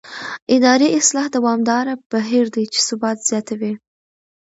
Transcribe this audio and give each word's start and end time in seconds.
اداري 0.55 0.87
اصلاح 0.99 1.25
دوامداره 1.35 1.93
بهیر 2.11 2.45
دی 2.55 2.63
چې 2.73 2.79
ثبات 2.87 3.17
زیاتوي 3.29 3.73